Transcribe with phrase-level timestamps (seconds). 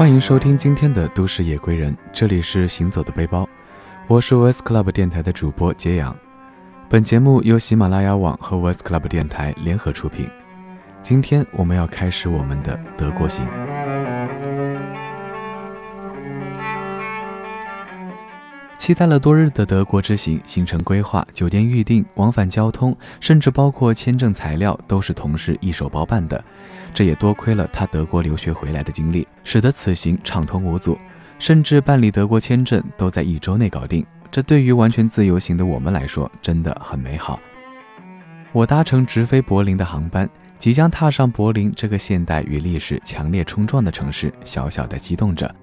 [0.00, 3.46] 欢迎收听今天的《都市夜归人》，这里是行走的背包，
[4.06, 6.16] 我是 West Club 电台的主播揭阳。
[6.88, 10.26] 本节目由喜马拉雅网和 West Club 电台联合出品。
[11.02, 13.44] 今天我们要开始我们的德国行。
[18.90, 26.44] 期待了多日的德国之行，行程规划、酒店预订、往返交通，甚至包括签证材料，都是同事一手包办的。
[26.92, 30.98] 这也多亏了他德国留学回来的经历，使得此行畅通无阻，
[31.38, 34.04] 甚至办理德国签证都在一周内搞定。
[34.28, 37.38] 这对于完全自由行的我们来说，真的很美好。
[38.50, 40.28] 我搭乘直飞柏林的航班，
[40.58, 45.54] 即将踏上柏林这个现代与历史强烈冲撞的城市，小小的激动着。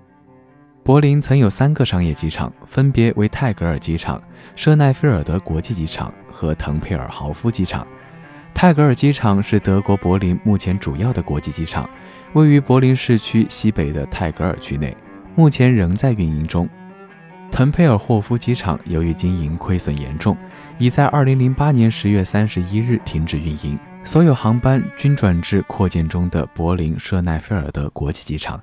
[0.87, 4.23] 柏林曾有三个商业机场，分别为泰格尔机场、
[4.55, 7.85] 舍奈菲尔德国际机场和滕佩尔豪夫机场。
[8.53, 11.89] 泰格尔机场是德国柏林目前主要的国际机场，
[12.31, 14.95] 位于柏林市区西北的泰格尔区内，
[15.35, 16.69] 目前仍在运营中。
[17.51, 20.37] 滕佩尔霍夫机场由于经营亏损严重，
[20.77, 28.57] 已在2008年10月31日停止运营，所有航班均转至扩建中的柏林舍奈菲尔德国际机场。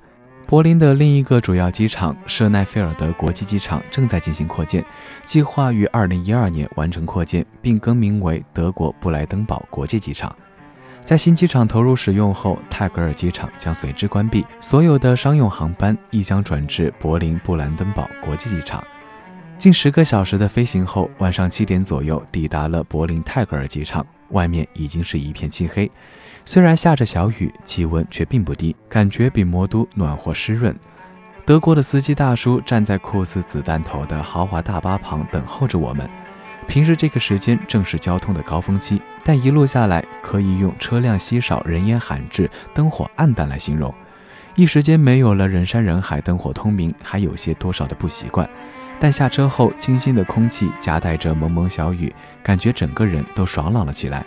[0.47, 4.85] 柏林的另一个主要机场舍奈菲尔德国际机场正在进行扩建，
[5.25, 10.35] 计划于二零一二年完成扩建，并更名为德国布莱登堡国际机场。
[11.03, 18.85] 在新机场投入使用后，泰格尔机场将随之关闭，所有的商用航班亦将转至柏林布兰登堡国际机场。
[19.59, 25.91] 近十个小时的飞行后，晚上七点左右抵达了柏林泰格尔机场，外面已经是一片漆黑。
[26.45, 30.75] 虽然下着小雨，气温却并不低，感觉比魔都暖和湿润。
[31.47, 36.09] 德国的司机大叔站在酷似子弹头的豪华大巴旁等候着我们。
[36.67, 43.95] 平时这个时间正是交通的高峰期，但一路下来可以用车辆稀少、人烟罕至、灯火暗淡来形容。
[44.55, 48.49] 一时间没有了人山人海、灯火通明，还有些多少的不习惯。
[49.01, 54.25] 但下车后，清新的空气夹带着蒙蒙小雨，感觉整个人都爽朗了起来。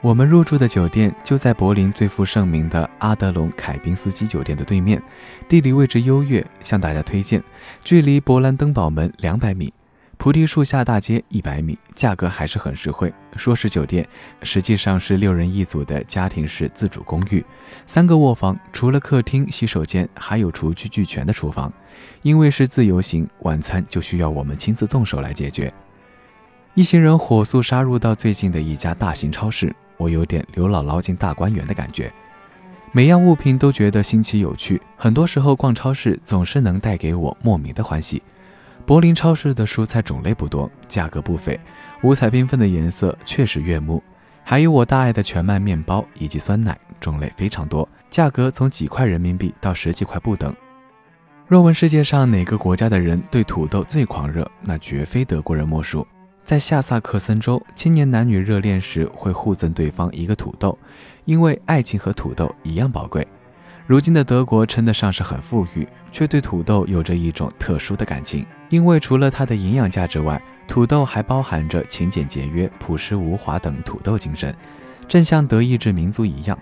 [0.00, 5.02] 我们入住的酒店就在柏林最负盛名的阿德隆凯宾斯基酒店的对面，
[5.48, 7.42] 地理位置优越，向大家推荐。
[7.82, 9.72] 距离勃兰登堡门两百米，
[10.18, 13.14] 菩提树下大街一百米，价格还是很实惠。
[13.36, 14.06] 说是酒店，
[14.42, 17.42] 实际上是六人一组的家庭式自主公寓，
[17.86, 21.72] 三个卧房，除了客厅、洗手间，还有厨具俱全的厨房。
[22.22, 25.72] 因为是自由行，晚餐就需要我们亲自动手来解决。
[26.74, 29.74] 一行人火速杀入到最近的一家大型超市。
[29.96, 32.12] 我有点刘姥姥进大观园的感觉，
[32.90, 34.82] 每样物品都觉得新奇有趣。
[34.96, 38.20] 很多时候逛超市总是能带给我莫名的欢喜。
[38.88, 41.60] 柏林超市的蔬菜种类不多，价格不菲，
[42.02, 44.02] 五彩缤纷的颜色确实悦目。
[44.42, 50.56] 还有我大爱的全麦面包以及酸奶，种类非常多，价格从几块人民币到十几块不等。
[51.46, 56.06] 若问世界上哪个国家的人对土豆最狂热，那绝非德国人莫属。
[56.42, 60.78] 在下萨克森州，青年男女热恋时会互赠对方一个土豆，
[61.26, 63.28] 因为爱情和土豆一样宝贵。
[63.86, 74.54] 如今的德国称得上是很富裕，却对土豆有着一种特殊的感情，因为除了它的营养价值外，土豆还包含着勤俭节约、朴实无华等土豆精神，
[75.06, 76.58] 正像德意志民族一样。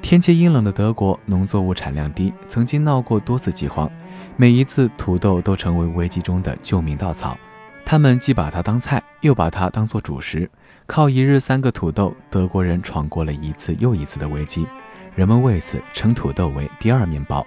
[0.00, 3.88] 天气阴冷的德国，农作物产量低，曾经闹过多次饥荒，
[4.36, 7.38] 每一次土豆都成为危机中的救命稻草。
[7.84, 10.50] 他们既把它当菜，又把它当做主食，
[10.86, 14.66] 靠一日三个土豆，德国人闯过了一次又一次的危机。
[15.14, 17.46] 人们为此称土豆为“第二面包”。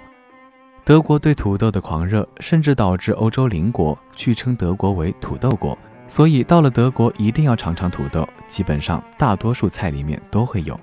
[0.86, 5.76] 德国对土豆的狂热，甚至导致欧洲邻国去称德国为“土豆国”。
[6.08, 10.80] 所以到了德国，一定要尝尝土豆，基本上大多数菜里面都会有。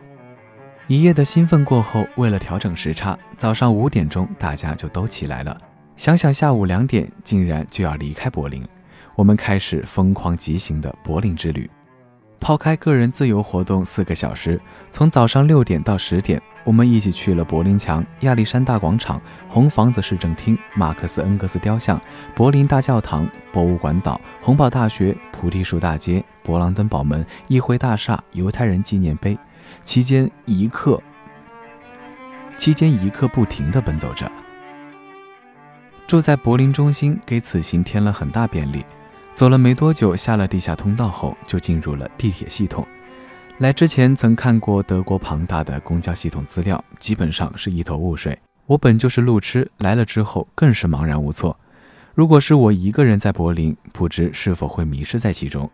[0.89, 5.57] 一夜的兴奋过后，为了调整时差，早上五点钟大家就都起来了。
[5.97, 8.67] 想想下午两点，竟然就要离开柏林。
[9.15, 11.71] 我们开始疯狂疾行的柏林之旅。
[12.41, 14.61] 抛开个人自由活动四个小时，
[14.91, 22.00] 从早上六点到十点，我们一起去了柏林墙、亚历山大广场、红房子市政厅、马克思恩格斯雕像、
[22.35, 29.37] 柏林大教堂、博物馆岛、洪堡大学、菩提树大街、勃朗登堡门、议会大厦、犹太人纪念碑。
[29.85, 31.03] 期间一刻，
[32.56, 34.31] 期间一刻不停地奔走着。
[36.06, 38.85] 住在柏林中心，给此行添了很大便利。
[39.35, 42.87] 走了没多久，下了地下通道后，就进入了地铁系统。
[43.62, 48.37] 来之前曾看过德国庞大的公交系统资料，基本上是一头雾水。
[48.67, 51.56] 我本就是路痴，来了之后更是茫然无措。
[52.12, 55.70] 如果是我一个人在柏林，不知是否会迷失在其中。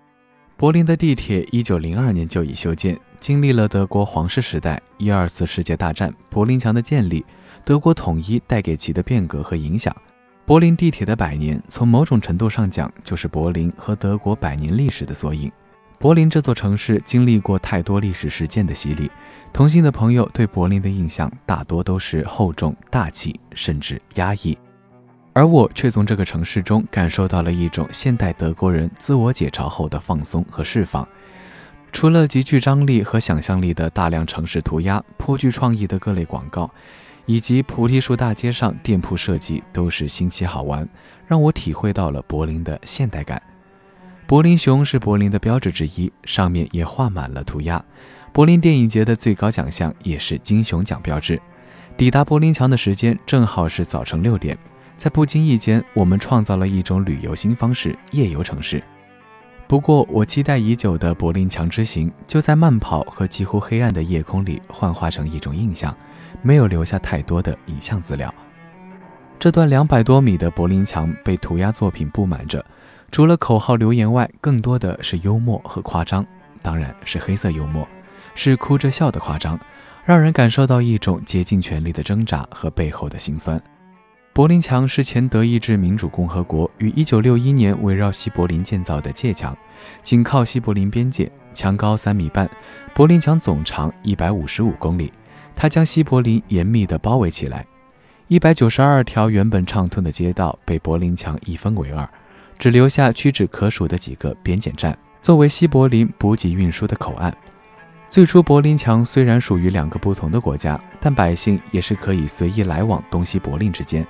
[0.59, 7.25] 柏林的地铁一九零二年就已修建，经历了德国皇室时代、一二次世界大战、柏林墙的建立。
[7.65, 9.97] 德国统一带给其的变革和影响。
[10.45, 15.51] 柏林地铁的百年，从某种程度上讲，就是柏林和德国百年历史的缩影。
[15.99, 19.11] 柏林这座城市经历过太多历史事件的洗礼，
[19.53, 24.57] 同行的朋友对柏林的印象大多都是厚重、大气，甚至压抑。
[25.33, 31.07] 而我却从这个城市中感受到了一种现代德国人自我解嘲后的放松和释放。
[31.91, 36.71] 除了极具张力和想象力的大量城市涂鸦、颇具创意的各类广告。
[37.27, 40.89] 以及菩提树大街上店铺设计都是新奇好玩，
[41.27, 43.43] 让我体会到了柏林的现代感。
[44.29, 47.83] 柏林熊是柏林的标志之一，上面也画满了涂鸦。
[48.31, 51.41] 柏林电影节的最高奖项也是金熊奖标志。
[51.97, 54.55] 抵达柏林墙的时间正好是早晨六点，
[54.99, 58.85] 在不经意间，我们创造了一种旅游新方式——夜游城市。
[59.67, 65.97] 不过，我期待已久的柏林墙之行就在慢跑和几乎黑暗的夜空里幻化成一种印象。
[66.43, 68.33] 没有留下太多的影像资料。
[69.39, 72.63] 这段两百多米的柏林墙被涂鸦作品布满着，
[73.11, 76.25] 除了口号留言外，更多的是幽默和夸张，
[76.63, 77.87] 当然是黑色幽默，
[78.35, 79.59] 是哭着笑的夸张，
[80.05, 83.61] 让人感受到一种竭尽全力的挣扎和背后的辛酸。
[84.35, 89.57] 柏林墙是前德意志民主共和国于1961年围绕西柏林建造的界墙，
[90.03, 92.49] 紧靠西柏林边界，墙高三米半，
[92.95, 95.13] 柏林墙总长155公里。
[95.57, 97.67] 它将西柏林严密地包围起来，
[98.29, 102.09] 一百九十二条原本畅通的街道被柏林墙一分为二，
[102.59, 107.35] 只留下屈指可数的几个边检站，作为西柏林补给运输的口岸。
[108.11, 114.07] 最初，柏林墙虽然属于两个不同的国家，但百姓也是可以随意来往东西柏林之间。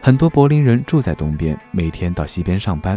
[0.00, 2.96] 很多柏林人住在东边，每天到西边上班；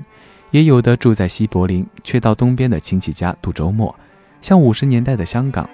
[0.51, 3.95] 也有的住在西柏林，却到东边的亲戚家度周末，
[4.41, 5.67] 像五十年代的香港。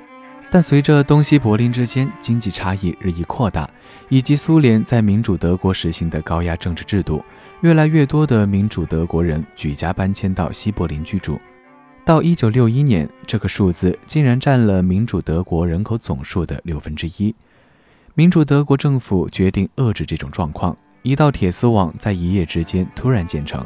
[0.50, 3.70] 但随着东西柏林之间经济差异日益扩大，
[4.08, 7.24] 以及苏联在民主德国实行的高压政治制度，
[7.62, 11.40] 越来越多的民主德国人举家搬迁到西柏林居住。
[12.06, 17.36] 到一九六一年，这个数字竟然占了民主德国人口总数的六分之一。
[18.16, 23.64] 民主德国政府决定遏制这种状况，一道铁丝网在一夜之间突然建成，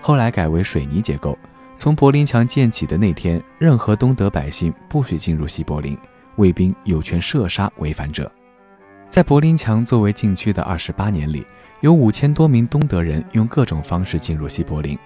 [0.00, 1.36] 后来改为水泥结构。
[1.76, 5.98] 从柏林墙建起的那天，任何东德百姓不许进入西柏林。
[6.36, 8.30] 卫兵有权射杀违反者。
[9.08, 11.46] 在柏林墙作为禁区的二十八年里，
[11.80, 14.98] 有五千多名东德人用各种方式进入西柏林。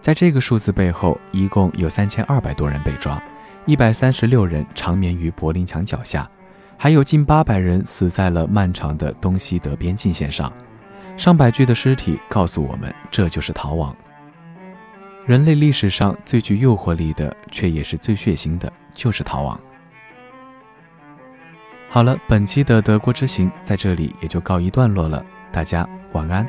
[0.00, 3.22] 在这个数字背后，一共有三千二百多人被抓，
[3.64, 6.28] 一百三十六人长眠于柏林墙脚下，
[6.76, 10.52] 还有近八百人死在了漫长的东西德边境线上。
[11.16, 13.96] 上百具的尸体告诉我们，这就是逃亡。
[15.24, 19.58] 人类历史上最具诱惑力的，却也是最血腥的，就是逃亡。
[21.88, 26.46] 好了，本期的德国之行在这里也就告一段落了，大家晚安。